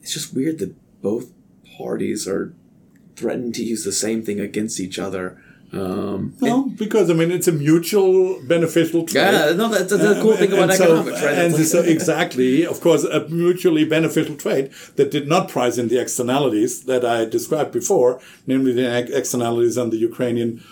[0.00, 1.32] it's just weird that both
[1.78, 2.54] parties are
[3.16, 5.40] threatening to use the same thing against each other.
[5.74, 9.32] Um, no, because I mean it's a mutual beneficial trade.
[9.32, 11.38] Yeah, no, that's, that's the cool thing about and economics, so, right?
[11.38, 16.00] And so exactly, of course, a mutually beneficial trade that did not price in the
[16.00, 20.62] externalities that I described before, namely the externalities on the Ukrainian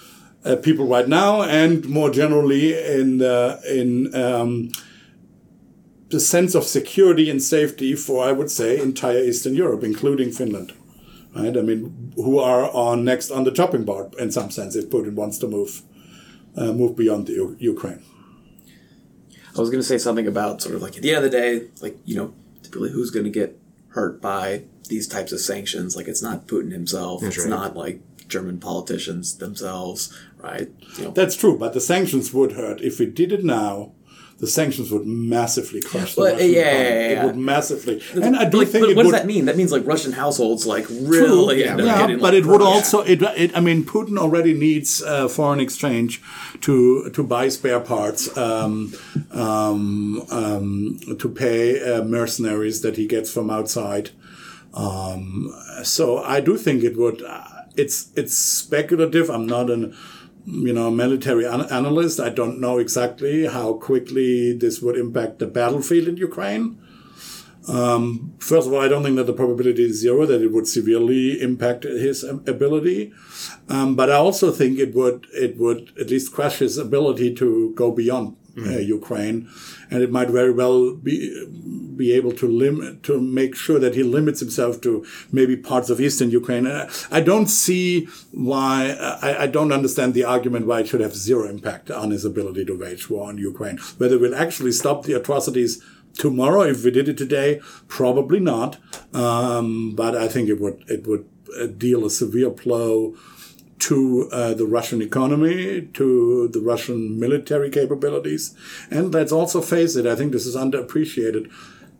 [0.45, 4.71] uh, people right now, and more generally in the, in um,
[6.11, 10.73] the sense of security and safety for, I would say, entire Eastern Europe, including Finland
[11.35, 11.57] right?
[11.57, 15.15] I mean, who are on next on the chopping board in some sense if Putin
[15.15, 15.83] wants to move
[16.57, 18.03] uh, move beyond the U- Ukraine.
[19.55, 21.39] I was going to say something about sort of like at the end of the
[21.39, 25.95] day, like you know, typically who's going to get hurt by these types of sanctions.
[25.97, 27.21] Like it's not Putin himself.
[27.21, 27.51] That's it's right.
[27.51, 30.71] not like German politicians themselves, right?
[30.97, 32.81] You know, That's true, but the sanctions would hurt.
[32.81, 33.93] If we did it now,
[34.43, 37.15] the sanctions would massively crush the Well, Russian yeah, economy.
[37.15, 38.03] It would massively.
[38.13, 39.13] And I do like, think but what would.
[39.13, 39.45] does that mean?
[39.45, 43.03] That means like Russian households like really yeah, Yeah, getting, but like, it would also
[43.03, 46.21] it, it I mean Putin already needs uh, foreign exchange
[46.63, 48.93] to to buy spare parts um,
[49.31, 54.11] um, um, to pay uh, mercenaries that he gets from outside
[54.75, 57.45] um, so I do think it would uh,
[57.77, 59.95] it's it's speculative I'm not an
[60.47, 62.21] you know military an- analyst.
[62.21, 66.79] I don't know exactly how quickly this would impact the battlefield in Ukraine.
[68.39, 71.41] First of all, I don't think that the probability is zero that it would severely
[71.41, 73.13] impact his um, ability,
[73.69, 77.73] um, but I also think it would it would at least crush his ability to
[77.77, 79.49] go beyond uh, Ukraine,
[79.91, 81.17] and it might very well be
[81.97, 86.01] be able to limit to make sure that he limits himself to maybe parts of
[86.01, 86.67] eastern Ukraine.
[86.67, 91.15] Uh, I don't see why I, I don't understand the argument why it should have
[91.15, 93.79] zero impact on his ability to wage war on Ukraine.
[93.99, 95.83] Whether it will actually stop the atrocities
[96.15, 98.77] tomorrow if we did it today probably not
[99.15, 101.27] um, but i think it would it would
[101.59, 103.15] uh, deal a severe blow
[103.83, 108.55] to uh, the russian economy to the russian military capabilities.
[108.91, 111.51] And let's also face it i think this is underappreciated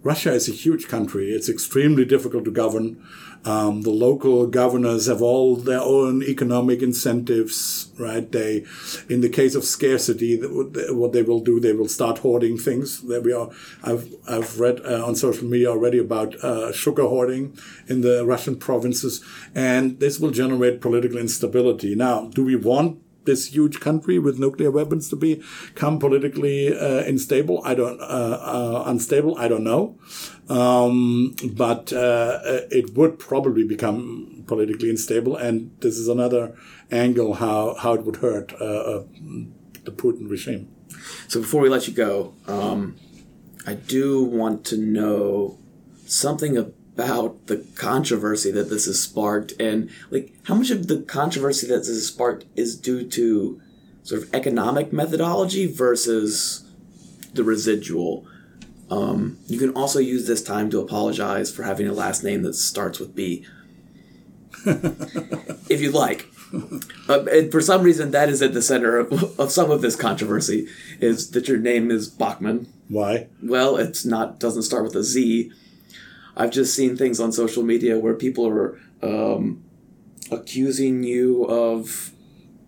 [0.03, 3.03] russia is a huge country it's extremely difficult to govern
[3.45, 8.31] um, the local governors have all their own economic incentives, right?
[8.31, 8.65] They,
[9.09, 13.01] in the case of scarcity, what they will do, they will start hoarding things.
[13.03, 13.51] That we are,
[13.83, 18.57] I've I've read uh, on social media already about uh, sugar hoarding in the Russian
[18.57, 21.97] provinces, and this will generate political instability.
[21.97, 27.63] Now, do we want this huge country with nuclear weapons to become politically uh, unstable?
[27.65, 29.37] I don't uh, uh, unstable.
[29.39, 29.99] I don't know,
[30.49, 36.55] um, but uh, it would probably become politically unstable, and this is another
[36.91, 39.05] angle how how it would hurt uh, uh,
[39.85, 40.69] the Putin regime.
[41.29, 42.97] So before we let you go, um,
[43.67, 45.59] I do want to know
[46.07, 46.75] something about
[47.47, 51.89] the controversy that this has sparked, and like how much of the controversy that this
[51.89, 53.61] has sparked is due to
[54.03, 56.69] sort of economic methodology versus
[57.35, 58.27] the residual.
[58.91, 62.55] Um, you can also use this time to apologize for having a last name that
[62.55, 63.47] starts with B,
[64.67, 66.27] if you'd like.
[67.09, 69.97] Uh, and for some reason, that is at the center of, of some of this
[69.97, 70.69] controversy.
[71.01, 72.71] Is that your name is Bachmann?
[72.89, 73.29] Why?
[73.43, 74.39] Well, it's not.
[74.39, 75.51] Doesn't start with a Z.
[76.37, 79.65] I've just seen things on social media where people are um,
[80.31, 82.13] accusing you of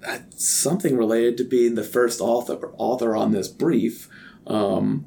[0.06, 4.08] uh, something related to being the first author author on this brief.
[4.46, 5.06] Um,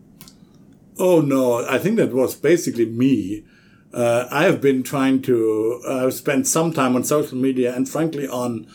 [1.00, 3.46] Oh no, I think that was basically me.
[3.94, 8.28] Uh, I have been trying to uh, spend some time on social media and frankly
[8.28, 8.68] on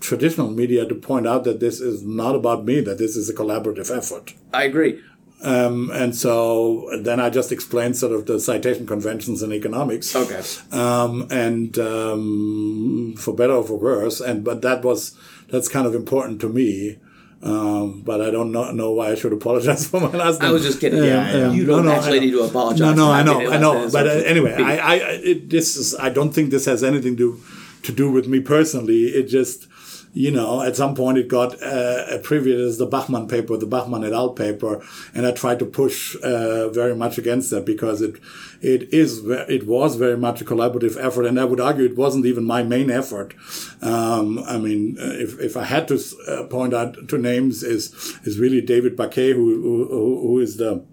[0.00, 3.34] traditional media to point out that this is not about me, that this is a
[3.34, 4.34] collaborative effort.
[4.52, 5.02] I agree.
[5.42, 10.14] Um, and so then I just explained sort of the citation conventions in economics.
[10.14, 10.42] Okay.
[10.70, 15.16] Um, and um, for better or for worse, and but that was
[15.48, 16.98] that's kind of important to me.
[17.42, 20.50] Um, but I don't know, know why I should apologize for my last name.
[20.50, 21.02] I was just kidding.
[21.02, 21.50] Yeah, yeah.
[21.50, 22.80] you don't no, I actually need to apologize.
[22.80, 23.88] No, no, I know, I know.
[23.90, 24.52] But uh, anyway.
[24.52, 25.94] I, I, it, this is.
[25.94, 27.40] I don't think this has anything to
[27.84, 29.04] to do with me personally.
[29.04, 29.68] It just,
[30.12, 34.04] you know, at some point it got uh, attributed as the Bachmann paper, the Bachmann
[34.04, 34.30] et al.
[34.30, 34.82] paper,
[35.14, 38.16] and I tried to push uh, very much against that because it
[38.60, 42.26] it is it was very much a collaborative effort, and I would argue it wasn't
[42.26, 43.34] even my main effort.
[43.82, 47.92] Um, I mean, uh, if if I had to uh, point out two names, is
[48.24, 50.84] is really David Baqaee, who who, who is the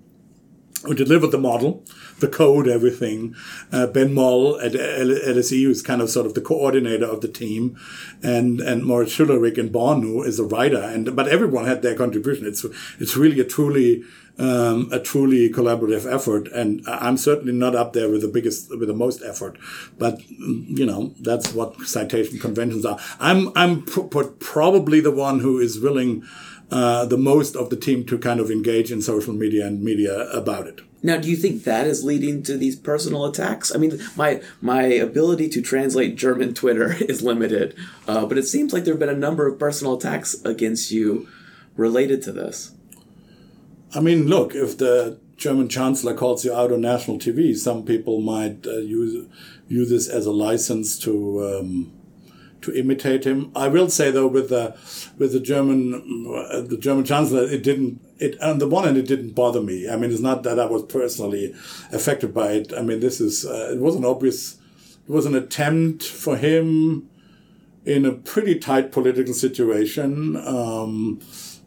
[0.84, 1.84] who delivered the model,
[2.20, 3.36] the code, everything.
[3.72, 7.78] Uh, ben Moll at LSE, is kind of sort of the coordinator of the team,
[8.24, 10.82] and and Moritz Schularick in Bonn, who is a writer.
[10.82, 12.46] And but everyone had their contribution.
[12.46, 12.66] It's
[13.00, 14.04] it's really a truly
[14.40, 18.88] um, a truly collaborative effort, and I'm certainly not up there with the biggest with
[18.88, 19.58] the most effort.
[19.98, 23.00] But you know that's what citation conventions are.
[23.20, 26.24] I'm I'm pr- pr- probably the one who is willing
[26.70, 30.30] uh, the most of the team to kind of engage in social media and media
[30.32, 30.82] about it.
[31.04, 33.74] Now, do you think that is leading to these personal attacks?
[33.74, 37.76] I mean, my my ability to translate German Twitter is limited,
[38.08, 41.28] uh, but it seems like there have been a number of personal attacks against you
[41.76, 42.72] related to this.
[43.94, 48.20] I mean, look, if the German chancellor calls you out on national TV, some people
[48.20, 49.28] might uh, use
[49.70, 51.94] this as a license to um,
[52.62, 53.52] to imitate him.
[53.56, 54.76] I will say though, with the
[55.18, 55.94] with the German
[56.28, 59.90] uh, the German chancellor, it didn't it on the one hand it didn't bother me.
[59.90, 61.54] I mean, it's not that I was personally
[61.92, 62.74] affected by it.
[62.76, 64.58] I mean, this is uh, it was an obvious,
[65.08, 67.10] it was an attempt for him
[67.86, 71.22] in a pretty tight political situation um,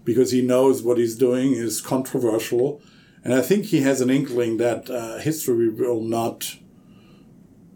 [0.04, 2.80] because he knows what he's doing is controversial,
[3.24, 6.56] and I think he has an inkling that uh, history will not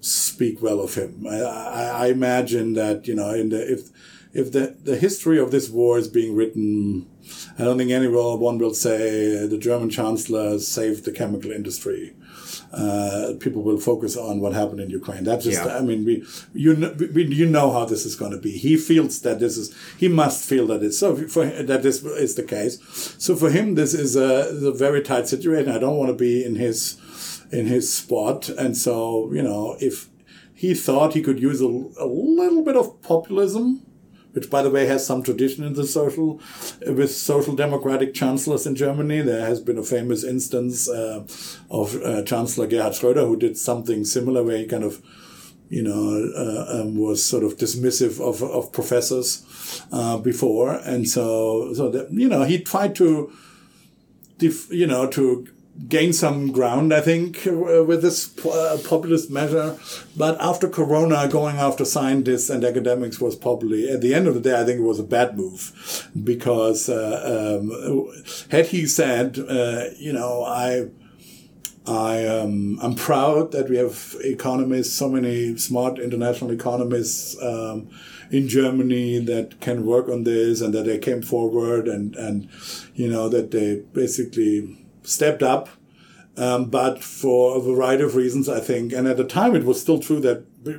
[0.01, 1.27] speak well of him.
[1.27, 3.89] I, I, imagine that you know, in the if
[4.35, 7.09] if the, the history of this war is being written,
[7.59, 12.15] I don't think anyone will say the German chancellor saved the chemical industry.
[12.73, 15.25] Uh, people will focus on what happened in Ukraine.
[15.25, 15.77] That's just, Yeah.
[15.77, 18.53] I mean, we, you know, we, you know how this is going to be.
[18.53, 22.35] He feels that this is, he must feel that it's so for that this is
[22.35, 22.79] the case.
[23.19, 25.71] So for him, this is a, a very tight situation.
[25.71, 26.99] I don't want to be in his,
[27.53, 28.49] in his spot.
[28.49, 30.09] And so, you know, if
[30.53, 33.84] he thought he could use a, a little bit of populism,
[34.35, 36.41] which by the way has some tradition in the social
[36.87, 39.23] with social democratic chancellors in Germany.
[39.23, 41.27] There has been a famous instance uh,
[41.71, 45.03] of uh, Chancellor Gerhard Schröder who did something similar, where he kind of
[45.69, 51.73] you know, uh, um, was sort of dismissive of, of professors uh, before, and so
[51.75, 53.33] so that you know he tried to,
[54.39, 55.47] def- you know, to
[55.89, 59.77] gain some ground, I think, with this uh, populist measure.
[60.17, 64.41] But after Corona, going after scientists and academics was probably, at the end of the
[64.41, 69.85] day, I think it was a bad move because uh, um, had he said, uh,
[69.99, 70.91] you know, I.
[71.87, 77.91] I um, I'm proud that we have economists, so many smart international economists um,
[78.31, 82.49] in Germany that can work on this, and that they came forward, and and
[82.95, 85.69] you know that they basically stepped up.
[86.37, 89.81] Um, but for a variety of reasons, I think, and at the time it was
[89.81, 90.79] still true that we,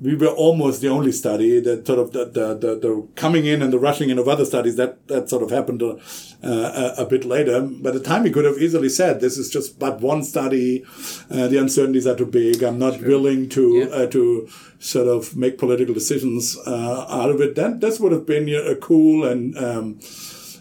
[0.00, 3.60] we were almost the only study that sort of the, the, the, the coming in
[3.60, 5.96] and the rushing in of other studies that, that sort of happened uh,
[6.44, 7.60] a, a bit later.
[7.60, 10.84] By the time he could have easily said, this is just but one study.
[11.28, 12.62] Uh, the uncertainties are too big.
[12.62, 13.84] I'm not willing to, Yeah.
[13.86, 17.56] uh, to sort of make political decisions, uh, out of it.
[17.56, 19.98] That, this would have been a cool and, um,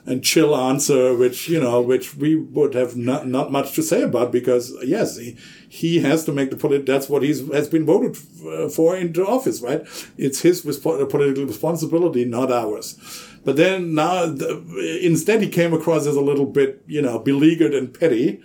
[0.06, 4.02] and chill answer, which you know, which we would have not not much to say
[4.02, 5.38] about because yes, he,
[5.70, 6.86] he has to make the polit.
[6.86, 9.82] That's what he's has been voted uh, for into office, right?
[10.18, 12.98] It's his respo- political responsibility, not ours.
[13.44, 17.74] But then now, the, instead, he came across as a little bit, you know, beleaguered
[17.74, 18.42] and petty.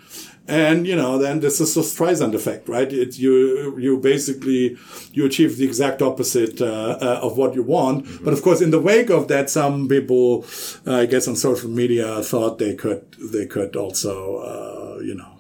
[0.49, 2.93] And, you know, then this is the Streisand effect, right?
[2.93, 4.77] It, you, you basically,
[5.13, 8.07] you achieve the exact opposite, uh, uh, of what you want.
[8.25, 10.45] But of course, in the wake of that, some people,
[10.87, 15.33] uh, I guess on social media thought they could, they could also, uh, you know,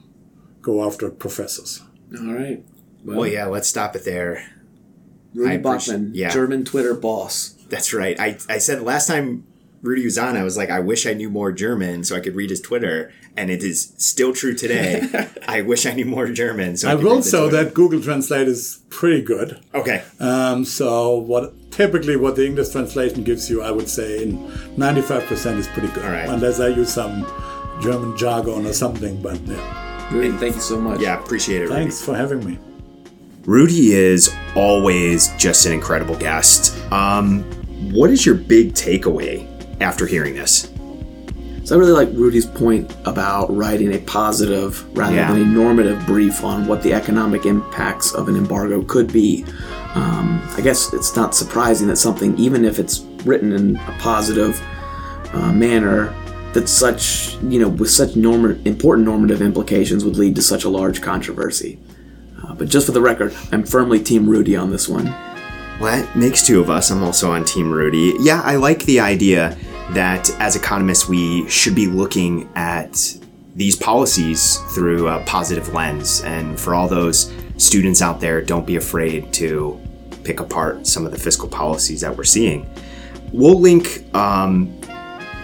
[0.61, 1.83] go after professors.
[2.19, 2.65] All right.
[3.05, 4.45] Well, yeah, let's stop it there.
[5.35, 6.31] Rudy Bachmann, yeah.
[6.31, 7.55] German Twitter boss.
[7.69, 8.19] That's right.
[8.19, 9.45] I, I said last time
[9.87, 12.35] Rudy was on, I was like, I wish I knew more German so I could
[12.35, 13.13] read his Twitter.
[13.37, 15.29] And it is still true today.
[15.49, 18.01] I wish I knew more German so I, I could will read say that Google
[18.01, 19.61] Translate is pretty good.
[19.75, 20.03] Okay.
[20.19, 24.39] Um, so what typically what the English translation gives you, I would say, in
[24.77, 26.05] 95% is pretty good.
[26.05, 26.29] All right.
[26.29, 27.25] Unless I use some
[27.81, 30.13] German jargon or something, but yeah.
[30.13, 31.01] Rudy, thank you so much.
[31.01, 31.75] Yeah, appreciate it, Rudy.
[31.75, 32.59] Thanks for having me.
[33.45, 36.77] Rudy is always just an incredible guest.
[36.93, 37.45] Um,
[37.93, 40.71] what is your big takeaway after hearing this?
[41.65, 45.33] So I really like Rudy's point about writing a positive rather Yeah.
[45.33, 49.45] than a normative brief on what the economic impacts of an embargo could be.
[49.97, 54.61] Um, I guess it's not surprising that something, even if it's written in a positive
[55.33, 56.15] uh, manner,
[56.53, 60.69] that such you know with such norm- important normative implications would lead to such a
[60.69, 61.79] large controversy.
[62.43, 65.13] Uh, but just for the record, I'm firmly Team Rudy on this one.
[65.79, 66.91] Well, that makes two of us.
[66.91, 68.15] I'm also on Team Rudy.
[68.21, 69.57] Yeah, I like the idea
[69.91, 73.17] that as economists, we should be looking at
[73.55, 76.23] these policies through a positive lens.
[76.23, 79.81] And for all those students out there, don't be afraid to
[80.25, 82.67] pick apart some of the fiscal policies that we're seeing.
[83.33, 84.79] We'll link um,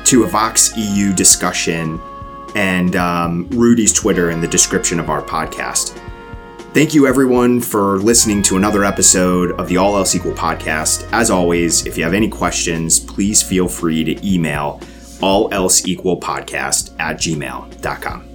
[0.04, 2.00] to a Vox EU discussion
[2.54, 5.98] and um, Rudy's Twitter in the description of our podcast.
[6.72, 11.06] Thank you, everyone, for listening to another episode of the All Else Equal podcast.
[11.12, 14.80] As always, if you have any questions, please feel free to email
[15.20, 18.31] all else equal podcast at gmail.com.